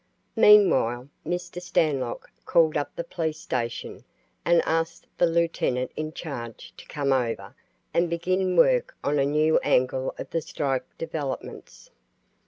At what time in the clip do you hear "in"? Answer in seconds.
5.95-6.11